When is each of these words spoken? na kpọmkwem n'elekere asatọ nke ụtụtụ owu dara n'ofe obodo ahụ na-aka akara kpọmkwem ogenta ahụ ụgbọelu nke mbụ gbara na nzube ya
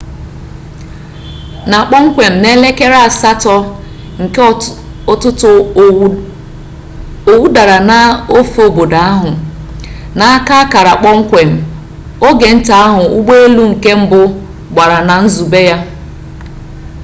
na 1.71 1.77
kpọmkwem 1.87 2.33
n'elekere 2.41 2.97
asatọ 3.07 3.55
nke 4.23 4.41
ụtụtụ 5.11 5.51
owu 7.31 7.45
dara 7.55 7.77
n'ofe 7.87 8.61
obodo 8.69 8.97
ahụ 9.11 9.29
na-aka 10.17 10.53
akara 10.63 10.93
kpọmkwem 10.99 11.49
ogenta 12.27 12.73
ahụ 12.85 13.01
ụgbọelu 13.17 13.63
nke 13.71 13.91
mbụ 14.01 14.21
gbara 14.73 14.97
na 15.07 15.15
nzube 15.23 15.59
ya 15.69 15.77